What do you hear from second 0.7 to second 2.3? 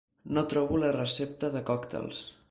la recepta de còctels.